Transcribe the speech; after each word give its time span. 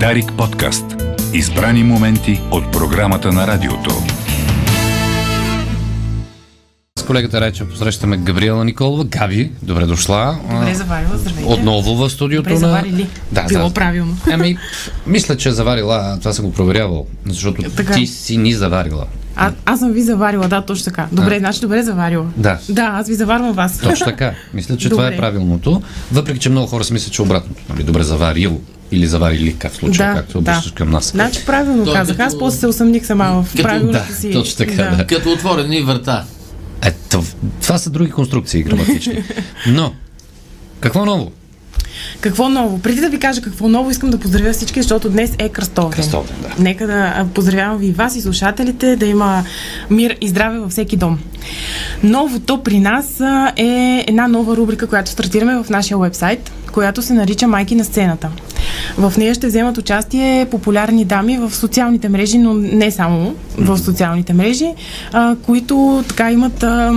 Дарик 0.00 0.32
подкаст. 0.38 0.84
Избрани 1.32 1.82
моменти 1.84 2.40
от 2.50 2.72
програмата 2.72 3.32
на 3.32 3.46
радиото. 3.46 3.90
С 6.98 7.02
колегата 7.02 7.40
Рече 7.40 7.68
посрещаме 7.68 8.16
Габриела 8.16 8.64
Николова. 8.64 9.04
Габи, 9.04 9.50
добре 9.62 9.86
дошла. 9.86 10.38
Добре 10.50 10.74
заварила, 10.74 11.18
здравейте. 11.18 11.48
Отново 11.52 11.94
в 11.96 12.10
студиото 12.10 12.48
Добре 12.48 12.52
на... 12.52 12.58
заварили. 12.58 13.08
Да, 13.32 13.44
Било 13.48 13.68
да. 13.68 13.74
правилно. 13.74 14.16
Ами, 14.32 14.58
мисля, 15.06 15.36
че 15.36 15.50
заварила. 15.50 16.16
Това 16.18 16.32
съм 16.32 16.44
го 16.44 16.52
проверявал. 16.52 17.06
Защото 17.26 17.62
Така. 17.62 17.92
ти 17.94 18.06
си 18.06 18.36
ни 18.36 18.52
заварила. 18.52 19.06
А, 19.36 19.52
аз 19.64 19.78
съм 19.80 19.92
ви 19.92 20.02
заварила, 20.02 20.48
да, 20.48 20.60
точно 20.60 20.84
така. 20.84 21.06
Добре, 21.12 21.38
значи 21.38 21.60
добре 21.60 21.82
заварила. 21.82 22.26
Да. 22.36 22.58
Да, 22.68 22.82
аз 22.84 23.08
ви 23.08 23.14
заварвам 23.14 23.52
вас. 23.52 23.78
Точно 23.78 24.06
така. 24.06 24.34
Мисля, 24.54 24.76
че 24.76 24.88
това 24.88 25.02
е 25.02 25.06
Добре. 25.06 25.16
правилното. 25.16 25.82
Въпреки, 26.12 26.38
че 26.38 26.50
много 26.50 26.66
хора 26.66 26.84
си 26.84 26.92
мислят, 26.92 27.12
че 27.12 27.22
е 27.22 27.24
обратното. 27.24 27.62
Нали, 27.68 27.82
добре 27.82 28.02
заварил 28.02 28.60
или 28.92 29.06
заварили, 29.06 29.56
как 29.56 29.72
в 29.72 29.76
случая, 29.76 30.08
Да, 30.08 30.20
както 30.20 30.38
обръщаш 30.38 30.70
да. 30.70 30.74
към 30.74 30.90
нас. 30.90 31.10
Значи 31.10 31.46
правилно 31.46 31.84
То 31.84 31.90
е 31.90 31.94
казах. 31.94 32.16
като- 32.16 32.26
Аз 32.26 32.38
после 32.38 32.58
се 32.58 32.66
усъмних 32.66 33.06
сама 33.06 33.42
в 33.42 33.50
Като- 33.50 33.62
правилното 33.62 33.98
да, 34.08 34.14
си. 34.14 34.32
точно 34.32 34.56
така, 34.56 34.96
да. 34.96 35.06
Като 35.06 35.32
отворени 35.32 35.82
врата. 35.82 36.24
Ето, 36.82 37.24
това 37.62 37.78
са 37.78 37.90
други 37.90 38.10
конструкции 38.10 38.62
граматични. 38.62 39.24
Но, 39.66 39.92
какво 40.80 41.04
ново? 41.04 41.32
Какво 42.24 42.48
ново? 42.48 42.78
Преди 42.78 43.00
да 43.00 43.08
ви 43.08 43.18
кажа 43.18 43.42
какво 43.42 43.68
ново, 43.68 43.90
искам 43.90 44.10
да 44.10 44.18
поздравя 44.18 44.52
всички, 44.52 44.82
защото 44.82 45.10
днес 45.10 45.32
е 45.38 45.48
кръстов 45.48 45.84
ден. 45.84 45.96
Кръстов 45.96 46.26
ден, 46.26 46.36
да. 46.42 46.62
Нека 46.62 46.86
да 46.86 47.26
поздравявам 47.34 47.78
ви 47.78 47.86
и 47.86 47.92
вас 47.92 48.16
и 48.16 48.20
слушателите, 48.20 48.96
да 48.96 49.06
има 49.06 49.44
мир 49.90 50.16
и 50.20 50.28
здраве 50.28 50.58
във 50.58 50.70
всеки 50.70 50.96
дом. 50.96 51.18
Новото 52.02 52.62
при 52.62 52.80
нас 52.80 53.20
е 53.56 54.04
една 54.08 54.28
нова 54.28 54.56
рубрика, 54.56 54.86
която 54.86 55.10
стартираме 55.10 55.62
в 55.62 55.70
нашия 55.70 55.98
вебсайт, 55.98 56.52
която 56.72 57.02
се 57.02 57.12
нарича 57.12 57.48
Майки 57.48 57.74
на 57.74 57.84
сцената. 57.84 58.30
В 58.98 59.12
нея 59.18 59.34
ще 59.34 59.46
вземат 59.46 59.78
участие 59.78 60.46
популярни 60.50 61.04
дами 61.04 61.38
в 61.38 61.54
социалните 61.54 62.08
мрежи, 62.08 62.38
но 62.38 62.54
не 62.54 62.90
само 62.90 63.34
в 63.58 63.78
социалните 63.78 64.32
мрежи, 64.32 64.74
а, 65.12 65.36
които 65.42 66.04
така 66.08 66.32
имат 66.32 66.62
а, 66.62 66.92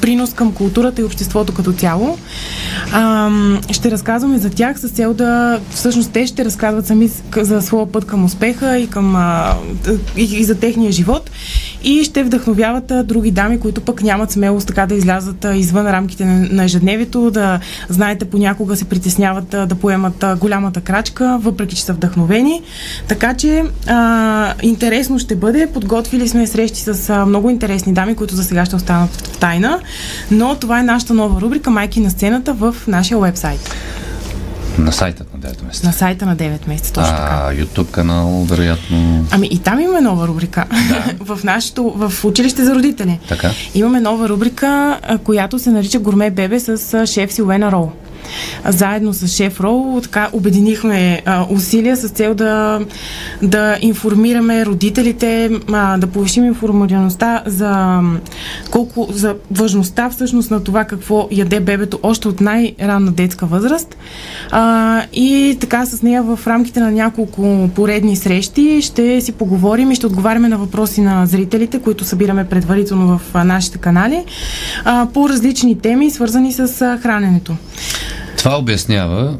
принос 0.00 0.34
към 0.34 0.52
културата 0.52 1.00
и 1.00 1.04
обществото 1.04 1.54
като 1.54 1.72
цяло. 1.72 2.18
А, 2.92 3.30
ще 3.70 3.90
разказваме 3.90 4.38
за 4.38 4.50
тях 4.50 4.80
с 4.80 4.88
цел 4.88 5.14
да 5.14 5.60
всъщност 5.70 6.12
те 6.12 6.26
ще 6.26 6.44
разказват 6.44 6.86
сами 6.86 7.10
за 7.36 7.62
своя 7.62 7.92
път 7.92 8.04
към 8.04 8.24
успеха 8.24 8.78
и, 8.78 8.86
към, 8.86 9.16
а, 9.16 9.54
и, 10.16 10.22
и 10.22 10.44
за 10.44 10.54
техния 10.54 10.92
живот. 10.92 11.30
И 11.84 12.04
ще 12.04 12.22
вдъхновяват 12.22 12.90
а, 12.90 13.04
други 13.04 13.30
дами, 13.30 13.60
които 13.60 13.80
пък 13.80 14.02
нямат 14.02 14.30
смелост 14.30 14.66
така 14.66 14.86
да 14.86 14.94
излязат 14.94 15.44
а, 15.44 15.56
извън 15.56 15.86
рамките 15.86 16.24
на, 16.24 16.48
на 16.50 16.64
ежедневието, 16.64 17.30
да 17.30 17.60
знаете 17.88 18.24
понякога 18.24 18.76
се 18.76 18.84
притесняват 18.84 19.54
а, 19.54 19.66
да 19.66 19.74
поемат 19.74 20.22
а, 20.22 20.36
голямата 20.36 20.80
крачка, 20.80 21.31
въпреки 21.38 21.76
че 21.76 21.84
са 21.84 21.92
вдъхновени. 21.92 22.62
Така 23.08 23.34
че 23.34 23.64
а, 23.86 24.54
интересно 24.62 25.18
ще 25.18 25.36
бъде. 25.36 25.66
Подготвили 25.66 26.28
сме 26.28 26.46
срещи 26.46 26.80
с 26.80 27.10
а, 27.10 27.26
много 27.26 27.50
интересни 27.50 27.92
дами, 27.92 28.14
които 28.14 28.34
за 28.34 28.44
сега 28.44 28.64
ще 28.64 28.76
останат 28.76 29.10
в 29.10 29.38
тайна, 29.38 29.80
но 30.30 30.54
това 30.54 30.80
е 30.80 30.82
нашата 30.82 31.14
нова 31.14 31.40
рубрика 31.40 31.70
Майки 31.70 32.00
на 32.00 32.10
сцената 32.10 32.52
в 32.52 32.76
нашия 32.86 33.18
вебсайт. 33.18 33.74
На 34.78 34.92
сайта 34.92 35.24
на 35.34 35.40
9 35.40 35.64
месеца. 35.64 35.86
На 35.86 35.92
сайта 35.92 36.26
на 36.26 36.36
9 36.36 36.68
месеца, 36.68 36.92
точно 36.92 37.16
така. 37.16 37.46
А, 37.48 37.54
YouTube 37.54 37.90
канал, 37.90 38.44
вероятно. 38.44 39.26
Ами 39.30 39.46
и 39.46 39.58
там 39.58 39.80
имаме 39.80 40.00
нова 40.00 40.28
рубрика. 40.28 40.64
Да. 40.88 41.24
в 41.34 41.44
нашето, 41.44 41.90
в 41.96 42.24
училище 42.24 42.64
за 42.64 42.74
родители. 42.74 43.18
Така. 43.28 43.50
Имаме 43.74 44.00
нова 44.00 44.28
рубрика, 44.28 44.98
която 45.24 45.58
се 45.58 45.70
нарича 45.70 45.98
Гурме 45.98 46.30
Бебе 46.30 46.60
с 46.60 47.06
шеф 47.06 47.32
Силвена 47.32 47.72
Рол. 47.72 47.92
Заедно 48.68 49.12
с 49.12 49.28
шеф 49.28 49.60
Рол 49.60 50.00
така 50.02 50.28
обединихме 50.32 51.22
а, 51.26 51.46
усилия 51.50 51.96
с 51.96 52.08
цел 52.08 52.34
да, 52.34 52.80
да 53.42 53.78
информираме 53.80 54.66
родителите, 54.66 55.50
а, 55.72 55.98
да 55.98 56.06
повишим 56.06 56.44
информираността 56.44 57.42
за 57.46 58.00
колко 58.70 59.08
за 59.12 59.34
важността 59.50 60.10
всъщност 60.10 60.50
на 60.50 60.64
това 60.64 60.84
какво 60.84 61.28
яде 61.30 61.60
бебето 61.60 61.98
още 62.02 62.28
от 62.28 62.40
най-ранна 62.40 63.12
детска 63.12 63.46
възраст. 63.46 63.96
А, 64.50 65.02
и 65.12 65.56
така 65.60 65.86
с 65.86 66.02
нея 66.02 66.22
в 66.22 66.38
рамките 66.46 66.80
на 66.80 66.90
няколко 66.90 67.70
поредни 67.74 68.16
срещи 68.16 68.82
ще 68.82 69.20
си 69.20 69.32
поговорим 69.32 69.90
и 69.90 69.94
ще 69.94 70.06
отговаряме 70.06 70.48
на 70.48 70.58
въпроси 70.58 71.00
на 71.00 71.26
зрителите, 71.26 71.80
които 71.80 72.04
събираме 72.04 72.48
предварително 72.48 73.18
в 73.18 73.44
нашите 73.44 73.78
канали 73.78 74.24
а, 74.84 75.06
по 75.14 75.28
различни 75.28 75.78
теми, 75.78 76.10
свързани 76.10 76.52
с 76.52 76.98
храненето. 77.02 77.56
Това 78.42 78.58
обяснява 78.58 79.34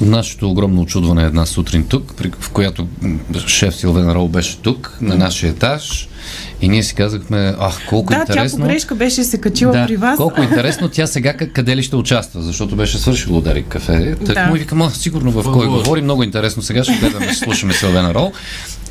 нашето 0.00 0.50
огромно 0.50 0.80
очудване 0.80 1.22
една 1.24 1.46
сутрин 1.46 1.84
тук, 1.88 2.14
при, 2.16 2.30
в 2.40 2.50
която 2.50 2.86
шеф 3.46 3.74
Силвен 3.76 4.12
Рол 4.12 4.28
беше 4.28 4.58
тук, 4.58 4.98
на 5.00 5.16
нашия 5.16 5.50
етаж. 5.50 6.08
И 6.62 6.68
ние 6.68 6.82
си 6.82 6.94
казахме, 6.94 7.54
ах, 7.60 7.80
колко 7.88 8.12
да, 8.12 8.18
интересно. 8.20 8.58
тя 8.58 8.64
по 8.64 8.68
грешка 8.68 8.94
беше 8.94 9.24
се 9.24 9.38
качила 9.38 9.72
да, 9.72 9.86
при 9.86 9.96
вас. 9.96 10.16
колко 10.16 10.42
интересно 10.42 10.88
тя 10.88 11.06
сега 11.06 11.34
къ- 11.34 11.52
къде 11.52 11.76
ли 11.76 11.82
ще 11.82 11.96
участва, 11.96 12.42
защото 12.42 12.76
беше 12.76 12.98
свършило 12.98 13.40
Дарик 13.40 13.66
кафе. 13.66 14.14
Так 14.16 14.34
Да. 14.34 14.46
му 14.46 14.56
и 14.56 14.58
викам, 14.58 14.82
а, 14.82 14.90
сигурно 14.90 15.30
в 15.32 15.52
кой 15.52 15.66
говори, 15.66 16.02
много 16.02 16.22
интересно. 16.22 16.62
Сега 16.62 16.84
ще 16.84 16.92
гледаме, 16.92 17.26
ще 17.26 17.34
слушаме 17.34 17.72
Силвена 17.72 18.14
Рол. 18.14 18.32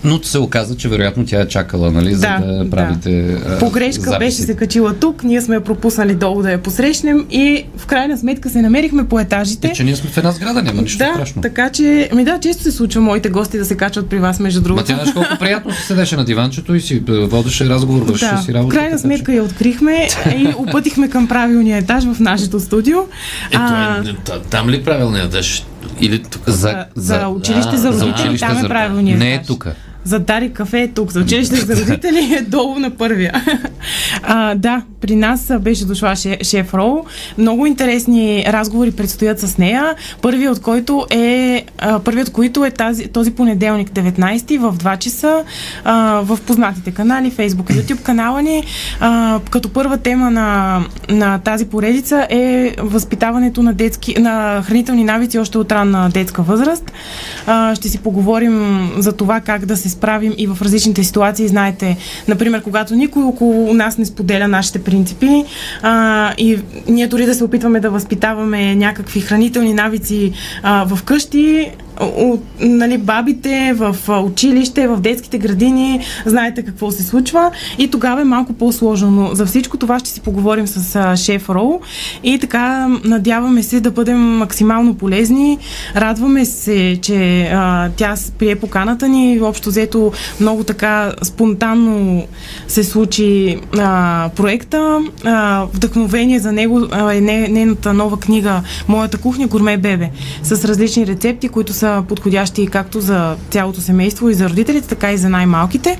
Но 0.03 0.23
се 0.23 0.39
оказа, 0.39 0.77
че 0.77 0.89
вероятно 0.89 1.25
тя 1.25 1.41
е 1.41 1.47
чакала, 1.47 1.91
нали, 1.91 2.13
за 2.13 2.21
Да, 2.21 2.39
да, 2.39 2.53
да. 2.55 2.69
правите. 2.69 3.37
а, 3.47 3.59
По 3.59 3.69
грешка 3.69 4.01
записи. 4.01 4.19
беше 4.19 4.35
се 4.37 4.55
качила 4.55 4.93
тук, 4.93 5.23
ние 5.23 5.41
сме 5.41 5.55
я 5.55 5.61
пропуснали 5.61 6.15
долу 6.15 6.41
да 6.41 6.51
я 6.51 6.57
посрещнем 6.59 7.25
и 7.31 7.65
в 7.77 7.85
крайна 7.85 8.17
сметка 8.17 8.49
се 8.49 8.61
намерихме 8.61 9.07
по 9.07 9.19
етажите. 9.19 9.67
Е, 9.67 9.71
че 9.71 9.83
ние 9.83 9.95
сме 9.95 10.09
в 10.09 10.17
една 10.17 10.31
сграда, 10.31 10.63
няма 10.63 10.81
нищо 10.81 10.97
да, 10.97 11.11
страшно. 11.13 11.41
така 11.41 11.69
че, 11.69 11.81
ми 12.13 12.23
да, 12.25 12.39
често 12.39 12.63
се 12.63 12.71
случва 12.71 13.01
моите 13.01 13.29
гости 13.29 13.57
да 13.57 13.65
се 13.65 13.77
качват 13.77 14.07
при 14.07 14.19
вас, 14.19 14.39
между 14.39 14.59
Ма 14.59 14.63
другото. 14.63 14.85
тя 14.85 14.93
знаеш 14.93 15.11
колко 15.11 15.29
приятно 15.39 15.71
си 15.71 15.81
седеше 15.81 16.15
на 16.15 16.25
диванчето 16.25 16.75
и 16.75 16.81
си 16.81 17.03
е, 17.09 17.11
водеше 17.11 17.65
разговор, 17.65 18.01
вършеше 18.01 18.31
Да, 18.31 18.37
си 18.37 18.51
в 18.51 18.55
работа. 18.55 18.75
крайна 18.75 18.99
сметка 18.99 19.33
я 19.33 19.43
открихме 19.43 20.07
и 20.29 20.47
опътихме 20.57 21.09
към 21.09 21.27
правилния 21.27 21.77
етаж 21.77 22.03
в 22.05 22.19
нашето 22.19 22.59
студио. 22.59 22.97
Ето, 23.51 23.61
е, 24.05 24.13
та- 24.25 24.39
там 24.41 24.69
ли 24.69 24.83
правилният 24.83 25.31
дъжд? 25.31 25.65
Или 26.01 26.19
тук? 26.19 26.41
за, 26.47 26.85
за 26.95 27.27
училище 27.27 27.77
за 27.77 27.87
а, 27.87 27.91
родители, 27.91 28.09
за 28.11 28.23
училище 28.23 28.47
там 28.47 28.57
е 28.57 28.61
за- 28.61 28.67
правилният 28.67 29.19
Не 29.19 29.31
е 29.31 29.33
етаж. 29.33 29.47
тук. 29.47 29.67
За 30.03 30.19
Дари 30.19 30.53
кафе 30.53 30.81
е 30.81 30.87
тук, 30.87 31.11
за 31.11 31.19
училище 31.19 31.55
за 31.55 31.75
родители 31.75 32.35
е 32.39 32.41
долу 32.41 32.79
на 32.79 32.89
първия. 32.89 33.33
А, 34.23 34.55
да, 34.55 34.81
при 35.01 35.15
нас 35.15 35.51
беше 35.59 35.85
дошла 35.85 36.15
шеф, 36.41 36.73
Рол. 36.73 37.05
Много 37.37 37.65
интересни 37.65 38.45
разговори 38.47 38.91
предстоят 38.91 39.39
с 39.39 39.57
нея. 39.57 39.95
Първият 40.21 40.57
от 40.57 40.63
който 40.63 41.05
е, 41.09 41.65
първият 42.03 42.27
от 42.27 42.33
които 42.33 42.65
е 42.65 42.71
тази, 42.71 43.07
този 43.07 43.31
понеделник 43.31 43.91
19 43.91 44.59
в 44.59 44.77
2 44.77 44.97
часа 44.97 45.43
а, 45.83 46.21
в 46.23 46.39
познатите 46.47 46.91
канали, 46.91 47.31
Facebook 47.31 47.71
и 47.71 47.73
YouTube 47.73 48.01
канала 48.01 48.41
ни. 48.41 48.63
А, 48.99 49.39
като 49.49 49.69
първа 49.69 49.97
тема 49.97 50.31
на, 50.31 50.79
на 51.09 51.39
тази 51.39 51.65
поредица 51.65 52.27
е 52.29 52.75
възпитаването 52.79 53.63
на, 53.63 53.73
детски, 53.73 54.19
на 54.19 54.63
хранителни 54.65 55.03
навици 55.03 55.39
още 55.39 55.57
от 55.57 55.71
ранна 55.71 56.09
детска 56.09 56.41
възраст. 56.41 56.91
А, 57.47 57.75
ще 57.75 57.89
си 57.89 57.97
поговорим 57.97 58.89
за 58.97 59.11
това 59.11 59.39
как 59.39 59.65
да 59.65 59.77
се 59.77 59.89
справим 59.91 60.33
и 60.37 60.47
в 60.47 60.57
различните 60.61 61.03
ситуации. 61.03 61.47
Знаете, 61.47 61.97
например, 62.27 62.61
когато 62.61 62.95
никой 62.95 63.23
около 63.23 63.73
нас 63.73 63.97
не 63.97 64.05
споделя 64.05 64.47
нашите 64.47 64.83
принципи 64.83 65.43
а, 65.81 66.33
и 66.37 66.59
ние 66.87 67.07
дори 67.07 67.25
да 67.25 67.35
се 67.35 67.43
опитваме 67.43 67.79
да 67.79 67.89
възпитаваме 67.89 68.75
някакви 68.75 69.21
хранителни 69.21 69.73
навици 69.73 70.33
а, 70.63 70.85
в 70.85 71.03
къщи, 71.03 71.71
от, 72.01 72.43
нали, 72.59 72.97
бабите 72.97 73.73
в 73.75 73.95
училище, 74.23 74.87
в 74.87 75.01
детските 75.01 75.37
градини, 75.37 75.99
знаете 76.25 76.63
какво 76.63 76.91
се 76.91 77.03
случва 77.03 77.51
и 77.77 77.87
тогава 77.87 78.21
е 78.21 78.23
малко 78.23 78.53
по-сложно. 78.53 79.11
Но 79.11 79.35
за 79.35 79.45
всичко 79.45 79.77
това 79.77 79.99
ще 79.99 80.09
си 80.09 80.21
поговорим 80.21 80.67
с 80.67 80.95
а, 80.95 81.15
шеф 81.15 81.49
Рол 81.49 81.79
и 82.23 82.39
така 82.39 82.87
надяваме 83.03 83.63
се 83.63 83.79
да 83.79 83.91
бъдем 83.91 84.37
максимално 84.37 84.95
полезни. 84.95 85.57
Радваме 85.95 86.45
се, 86.45 86.99
че 87.01 87.41
а, 87.43 87.89
тя 87.95 88.15
прие 88.39 88.55
поканата 88.55 89.07
ни. 89.07 89.41
Общо 89.41 89.69
взето 89.69 90.11
много 90.39 90.63
така 90.63 91.13
спонтанно 91.21 92.23
се 92.67 92.83
случи 92.83 93.59
а, 93.77 94.29
проекта. 94.35 94.99
А, 95.23 95.65
вдъхновение 95.73 96.39
за 96.39 96.51
него 96.51 96.81
е 97.11 97.21
не- 97.21 97.47
нейната 97.47 97.93
нова 97.93 98.19
книга 98.19 98.61
Моята 98.87 99.17
кухня 99.17 99.47
Гурме 99.47 99.77
Бебе 99.77 100.09
с 100.43 100.65
различни 100.65 101.07
рецепти, 101.07 101.49
които 101.49 101.73
са 101.73 101.90
подходящи 102.07 102.67
както 102.67 103.01
за 103.01 103.35
цялото 103.49 103.81
семейство 103.81 104.29
и 104.29 104.33
за 104.33 104.49
родителите, 104.49 104.87
така 104.87 105.11
и 105.11 105.17
за 105.17 105.29
най-малките. 105.29 105.99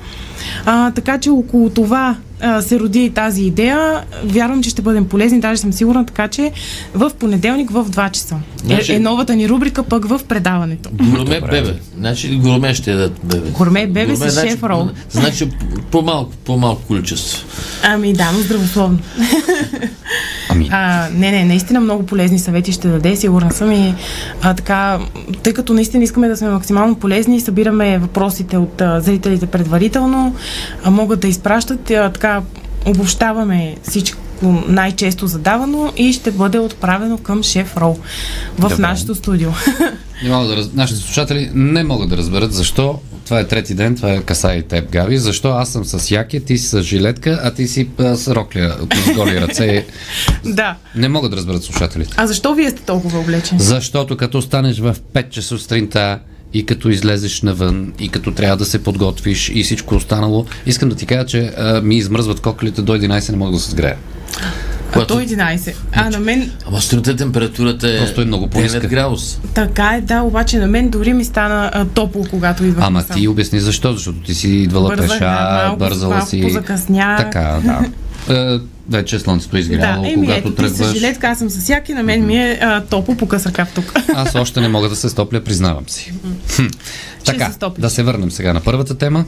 А, 0.66 0.90
така 0.90 1.18
че 1.18 1.30
около 1.30 1.70
това 1.70 2.16
а, 2.40 2.62
се 2.62 2.80
роди 2.80 3.10
тази 3.10 3.42
идея. 3.42 4.00
Вярвам, 4.24 4.62
че 4.62 4.70
ще 4.70 4.82
бъдем 4.82 5.08
полезни, 5.08 5.40
даже 5.40 5.60
съм 5.60 5.72
сигурна, 5.72 6.06
така 6.06 6.28
че 6.28 6.52
в 6.94 7.10
понеделник 7.10 7.70
в 7.70 7.84
2 7.84 8.10
часа. 8.10 8.36
Значи- 8.64 8.92
Е, 8.92 8.96
е 8.96 8.98
новата 8.98 9.36
ни 9.36 9.48
рубрика 9.48 9.82
пък 9.82 10.04
в 10.04 10.20
предаването. 10.28 10.90
Гурме 10.92 11.40
бебе. 11.40 11.74
Значи 11.98 12.36
гурме 12.36 12.74
ще 12.74 12.90
ядат 12.90 13.20
бебе. 13.24 13.50
Гурме 13.50 13.86
бебе 13.86 14.16
с 14.16 14.30
значи, 14.30 14.48
шеф 14.50 14.62
рол. 14.62 14.88
Значи 15.10 15.48
по-малко, 15.90 16.32
по-малко 16.44 16.82
количество. 16.82 17.46
Ами 17.82 18.12
да, 18.12 18.32
но 18.32 18.38
здравословно. 18.38 18.98
Ами, 20.52 20.68
А, 20.72 21.08
не, 21.14 21.30
не, 21.30 21.44
наистина 21.44 21.80
много 21.80 22.06
полезни 22.06 22.38
съвети 22.38 22.72
ще 22.72 22.88
даде, 22.88 23.16
сигурна 23.16 23.52
съм 23.52 23.72
и 23.72 23.94
а, 24.42 24.54
така, 24.54 24.98
тъй 25.42 25.52
като 25.52 25.74
наистина 25.74 26.04
искаме 26.04 26.28
да 26.28 26.36
сме 26.36 26.48
максимално 26.48 26.94
полезни, 26.94 27.40
събираме 27.40 27.98
въпросите 27.98 28.56
от 28.56 28.80
а, 28.80 29.00
зрителите 29.00 29.46
предварително, 29.46 30.34
а, 30.84 30.90
могат 30.90 31.20
да 31.20 31.28
изпращат, 31.28 31.90
а, 31.90 32.10
така 32.12 32.42
обобщаваме 32.86 33.76
всичко 33.82 34.21
най-често 34.50 35.26
задавано 35.26 35.92
и 35.96 36.12
ще 36.12 36.30
бъде 36.30 36.58
отправено 36.58 37.18
към 37.18 37.42
шеф 37.42 37.76
Рол 37.76 37.98
в 38.58 38.68
Добре. 38.68 38.76
нашето 38.78 39.14
студио. 39.14 39.50
не 40.24 40.30
мога 40.30 40.48
да 40.48 40.56
раз... 40.56 40.70
Нашите 40.74 41.00
слушатели 41.00 41.50
не 41.54 41.84
могат 41.84 42.08
да 42.08 42.16
разберат 42.16 42.52
защо 42.52 42.98
това 43.24 43.40
е 43.40 43.46
трети 43.46 43.74
ден, 43.74 43.96
това 43.96 44.12
е 44.12 44.22
каса 44.22 44.54
и 44.54 44.62
теб, 44.62 44.90
Габи. 44.90 45.18
Защо 45.18 45.48
аз 45.48 45.68
съм 45.68 45.84
с 45.84 46.10
яке, 46.10 46.40
ти 46.40 46.58
си 46.58 46.66
с 46.66 46.82
жилетка, 46.82 47.40
а 47.42 47.50
ти 47.50 47.68
си 47.68 47.88
с 47.98 48.34
рокля, 48.34 48.76
с 49.06 49.14
голи 49.14 49.40
ръце. 49.40 49.86
да. 50.44 50.76
Не 50.94 51.08
могат 51.08 51.30
да 51.30 51.36
разберат 51.36 51.64
слушателите. 51.64 52.14
А 52.16 52.26
защо 52.26 52.54
вие 52.54 52.70
сте 52.70 52.82
толкова 52.82 53.18
облечени? 53.18 53.60
Защото 53.60 54.16
като 54.16 54.42
станеш 54.42 54.78
в 54.78 54.96
5 55.14 55.28
часа 55.28 55.58
сутринта 55.58 56.18
и 56.54 56.66
като 56.66 56.88
излезеш 56.88 57.42
навън 57.42 57.92
и 58.00 58.08
като 58.08 58.32
трябва 58.32 58.56
да 58.56 58.64
се 58.64 58.82
подготвиш 58.82 59.50
и 59.54 59.62
всичко 59.62 59.94
останало, 59.94 60.46
искам 60.66 60.88
да 60.88 60.94
ти 60.94 61.06
кажа, 61.06 61.26
че 61.26 61.52
а, 61.56 61.80
ми 61.80 61.96
измръзват 61.96 62.40
кокалите 62.40 62.82
до 62.82 62.96
11 62.96 63.30
не 63.30 63.36
мога 63.36 63.52
да 63.52 63.58
се 63.58 63.70
сгрея. 63.70 63.96
А 64.92 64.94
Когато- 64.94 65.14
то 65.14 65.20
11. 65.20 65.74
А 65.92 66.10
на 66.10 66.18
мен 66.20 66.50
Ама 66.66 66.80
сутринта 66.80 67.16
температурата 67.16 67.88
е 67.88 67.98
Просто 67.98 68.20
е 68.20 68.24
много 68.24 68.48
по-ниска. 68.48 68.78
9 68.78 68.86
градус. 68.86 69.40
така 69.54 69.88
е, 69.88 70.00
да, 70.00 70.20
обаче 70.20 70.58
на 70.58 70.66
мен 70.66 70.88
дори 70.88 71.12
ми 71.12 71.24
стана 71.24 71.70
а, 71.74 71.84
топло, 71.84 72.24
когато 72.30 72.64
идвах 72.64 72.84
Ама 72.84 73.04
ти 73.04 73.28
обясни 73.28 73.60
защо, 73.60 73.92
защото 73.92 74.18
ти 74.18 74.34
си 74.34 74.48
идвала 74.48 74.88
Бързах, 74.88 75.06
пеша, 75.08 75.18
да, 75.20 75.62
малко- 75.64 75.78
бързала 75.78 76.14
малко 76.14 76.30
си. 76.30 76.42
позакъснях. 76.42 77.18
Така, 77.18 77.58
да. 77.64 77.80
Е, 78.30 78.58
вече 78.88 79.18
слънцето 79.18 79.56
е 79.56 79.60
изгряло, 79.60 80.02
Да, 80.02 80.08
еми 80.08 80.26
когато 80.26 80.38
ето, 80.40 80.54
тръгваш. 80.54 80.92
жилетка, 80.92 81.26
аз 81.26 81.38
съм 81.38 81.50
с 81.50 81.68
яки, 81.68 81.94
на 81.94 82.02
мен 82.02 82.26
ми 82.26 82.36
е 82.38 82.58
а, 82.62 82.80
топло 82.80 83.14
по 83.16 83.28
къс 83.28 83.46
ръкав 83.46 83.68
тук. 83.74 83.92
Аз 84.14 84.34
още 84.34 84.60
не 84.60 84.68
мога 84.68 84.88
да 84.88 84.96
се 84.96 85.08
стопля, 85.08 85.40
признавам 85.40 85.84
си. 85.88 86.12
Хм. 86.56 86.62
Така, 87.24 87.50
се 87.52 87.58
да 87.78 87.90
се 87.90 88.02
върнем 88.02 88.30
сега 88.30 88.52
на 88.52 88.60
първата 88.60 88.94
тема. 88.94 89.24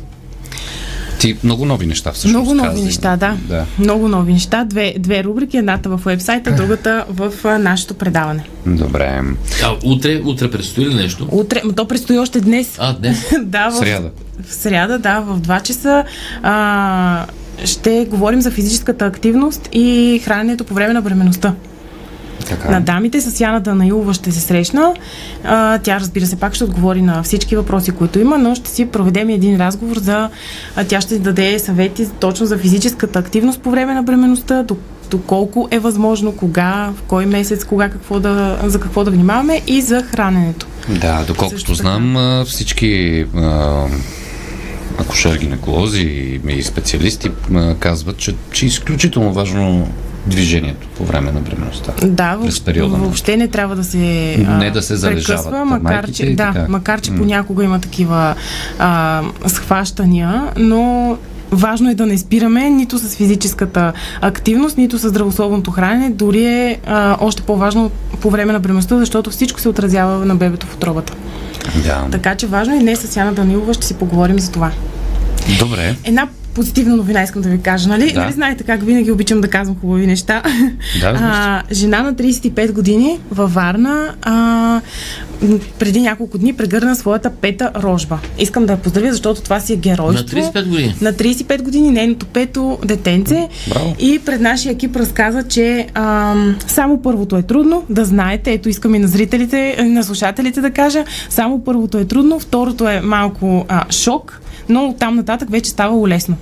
Ти 1.25 1.37
много 1.45 1.65
нови 1.65 1.87
неща 1.87 2.13
всъщност. 2.13 2.35
Много 2.35 2.55
нови 2.55 2.69
каза. 2.69 2.85
неща, 2.85 3.17
да. 3.17 3.37
да. 3.49 3.67
Много 3.79 4.09
нови 4.09 4.33
неща. 4.33 4.65
Две, 4.65 4.95
две 4.99 5.25
рубрики, 5.25 5.57
едната 5.57 5.89
в 5.89 6.07
уебсайта, 6.07 6.55
другата 6.55 7.05
в 7.09 7.33
а, 7.45 7.59
нашето 7.59 7.95
предаване. 7.95 8.45
Добре. 8.67 9.21
А 9.65 9.75
утре, 9.85 10.21
утре 10.25 10.51
предстои 10.51 10.87
ли 10.87 10.95
нещо? 10.95 11.29
Утре, 11.31 11.63
то 11.77 11.89
предстои 11.89 12.19
още 12.19 12.41
днес. 12.41 12.77
А, 12.79 12.93
днес? 12.93 13.33
да, 13.43 13.71
в, 13.71 13.77
Сряда. 13.77 14.11
в 14.49 14.55
сряда, 14.55 14.99
да, 14.99 15.21
в 15.21 15.41
2 15.41 15.63
часа. 15.63 16.05
А, 16.43 17.27
ще 17.65 18.07
говорим 18.11 18.43
за 18.43 18.51
физическата 18.51 19.07
активност 19.07 19.69
и 19.73 20.21
храненето 20.25 20.65
по 20.65 20.75
време 20.75 20.93
на 20.93 21.03
бременността. 21.03 21.55
Така. 22.49 22.71
На 22.71 22.81
дамите 22.81 23.21
с 23.21 23.41
Яна 23.41 23.61
Данаилова 23.61 24.15
ще 24.15 24.33
се 24.33 24.41
срещна. 24.41 24.95
А, 25.45 25.79
тя, 25.79 26.01
разбира 26.01 26.27
се, 26.27 26.37
пак 26.37 26.55
ще 26.55 26.65
отговори 26.65 27.03
на 27.03 27.23
всички 27.23 27.57
въпроси, 27.57 27.91
които 27.91 28.19
има, 28.19 28.39
но 28.39 28.55
ще 28.55 28.71
си 28.71 28.87
проведем 28.87 29.29
един 29.29 29.61
разговор 29.61 29.97
за... 29.99 30.31
А, 30.77 30.85
тя 30.85 31.01
ще 31.01 31.19
даде 31.19 31.59
съвети 31.59 32.09
точно 32.21 32.47
за 32.47 32.59
физическата 32.59 33.19
активност 33.19 33.61
по 33.61 33.71
време 33.71 33.95
на 33.95 34.03
бременността, 34.03 34.63
до, 34.63 34.77
доколко 35.11 35.69
е 35.71 35.79
възможно, 35.79 36.33
кога, 36.33 36.93
в 36.97 37.03
кой 37.03 37.27
месец, 37.27 37.65
кога, 37.65 37.89
какво 37.89 38.21
да, 38.21 38.59
за 38.65 38.81
какво 38.81 39.05
да 39.05 39.11
внимаваме 39.11 39.61
и 39.67 39.81
за 39.81 40.03
храненето. 40.03 40.67
Да, 40.89 41.25
доколкото 41.27 41.61
Също 41.61 41.75
знам, 41.75 42.45
всички 42.47 43.25
а, 43.37 43.87
акушер-гинеколози 44.99 46.41
и 46.49 46.63
специалисти 46.63 47.31
казват, 47.79 48.17
че, 48.17 48.35
че 48.53 48.67
е 48.67 48.69
изключително 48.69 49.33
важно 49.33 49.89
движението 50.27 50.89
по 50.97 51.05
време 51.05 51.33
на 51.33 51.41
бременността. 51.41 51.93
Да, 52.03 52.31
През 52.33 52.41
въобще, 52.41 52.65
периода 52.65 52.97
въобще 52.97 53.37
не 53.37 53.49
трябва 53.49 53.77
да 53.77 53.85
се 53.85 54.35
а, 54.49 54.59
Не 54.59 54.71
да 54.71 54.83
се 54.83 55.01
прекъсва, 55.01 55.65
макар 55.65 56.11
че, 56.11 56.35
да, 56.35 56.67
макар 56.69 57.01
че 57.01 57.15
понякога 57.15 57.65
има 57.65 57.81
такива 57.81 58.35
а, 58.79 59.23
схващания, 59.47 60.53
но 60.57 61.17
важно 61.51 61.91
е 61.91 61.95
да 61.95 62.07
не 62.07 62.19
спираме 62.19 62.71
нито 62.71 62.99
с 62.99 63.17
физическата 63.17 63.93
активност, 64.21 64.79
нито 64.79 64.99
с 64.99 65.09
здравословното 65.09 65.71
хранене, 65.71 66.11
дори 66.11 66.45
е 66.45 66.79
а, 66.87 67.17
още 67.21 67.43
по-важно 67.43 67.91
по 68.21 68.31
време 68.31 68.53
на 68.53 68.61
бременността, 68.61 68.99
защото 68.99 69.31
всичко 69.31 69.61
се 69.61 69.69
отразява 69.69 70.25
на 70.25 70.37
бебето 70.37 70.67
в 70.67 70.75
утробата. 70.75 71.13
Да. 71.85 72.07
Така 72.11 72.35
че 72.35 72.47
важно 72.47 72.75
е 72.75 72.77
и 72.77 72.81
днес 72.81 73.01
с 73.01 73.17
Яна 73.17 73.33
Данилова 73.33 73.75
ще 73.75 73.87
си 73.87 73.95
поговорим 73.95 74.41
за 74.41 74.53
това. 74.53 74.71
Добре. 75.59 75.97
Една 76.05 76.29
позитивна 76.55 76.97
новина 76.97 77.23
искам 77.23 77.43
да 77.43 77.49
ви 77.49 77.61
кажа, 77.61 77.89
нали? 77.89 78.13
Да. 78.13 78.21
Нали 78.21 78.33
знаете 78.33 78.65
как 78.65 78.83
винаги 78.83 79.13
обичам 79.13 79.41
да 79.41 79.49
казвам 79.49 79.77
хубави 79.81 80.07
неща. 80.07 80.43
Да, 81.01 81.19
а, 81.21 81.63
жена 81.75 82.03
на 82.03 82.15
35 82.15 82.73
години 82.73 83.19
във 83.31 83.55
Варна 83.55 84.15
а, 84.23 84.81
преди 85.79 86.01
няколко 86.01 86.39
дни 86.39 86.53
прегърна 86.53 86.97
своята 86.97 87.31
пета 87.31 87.71
рожба. 87.83 88.19
Искам 88.39 88.67
да 88.67 88.73
я 88.73 88.79
поздравя, 88.79 89.13
защото 89.13 89.41
това 89.41 89.61
си 89.61 89.73
е 89.73 89.77
На 89.77 89.83
геройство. 89.83 90.37
35 90.37 90.69
години. 90.69 90.95
На 91.01 91.13
35 91.13 91.63
години 91.63 91.91
нейното 91.91 92.27
пето 92.27 92.79
детенце. 92.85 93.49
Браво. 93.69 93.97
И 93.99 94.19
пред 94.19 94.41
нашия 94.41 94.73
екип 94.73 94.97
разказа, 94.97 95.43
че 95.49 95.87
ам, 95.95 96.57
само 96.67 97.03
първото 97.03 97.37
е 97.37 97.43
трудно, 97.43 97.85
да 97.91 98.05
знаете, 98.05 98.53
ето 98.53 98.69
искам 98.69 98.95
и 98.95 98.99
на 98.99 99.09
зрителите, 99.09 99.77
на 99.81 100.05
слушателите 100.05 100.61
да 100.61 100.71
кажа, 100.71 101.05
само 101.29 101.65
първото 101.65 101.99
е 101.99 102.05
трудно, 102.05 102.41
второто 102.41 102.89
е 102.89 103.01
малко 103.01 103.65
а, 103.69 103.93
шок, 103.93 104.41
но 104.69 104.89
оттам 104.89 105.17
нататък 105.17 105.51
вече 105.51 105.71
става 105.71 106.09
лесно. 106.09 106.37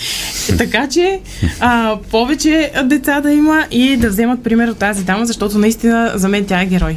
така 0.58 0.88
че 0.88 1.20
а, 1.60 1.96
повече 2.10 2.72
деца 2.84 3.20
да 3.20 3.32
има 3.32 3.66
и 3.70 3.96
да 3.96 4.08
вземат 4.08 4.44
пример 4.44 4.68
от 4.68 4.78
тази 4.78 5.04
дама, 5.04 5.26
защото 5.26 5.58
наистина 5.58 6.12
за 6.14 6.28
мен 6.28 6.44
тя 6.44 6.62
е 6.62 6.66
герой. 6.66 6.96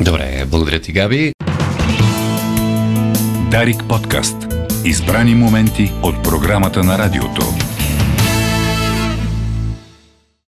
Добре, 0.00 0.44
благодаря 0.50 0.80
ти, 0.80 0.92
Габи. 0.92 1.32
Дарик 3.50 3.84
подкаст. 3.88 4.36
Избрани 4.84 5.34
моменти 5.34 5.92
от 6.02 6.22
програмата 6.22 6.84
на 6.84 6.98
радиото. 6.98 7.42